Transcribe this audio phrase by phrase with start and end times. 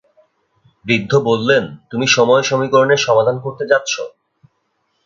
[0.85, 3.93] বৃদ্ধ বললেন, তুমি সময় সমীকরণের সমাধান করতে যাচ্ছ?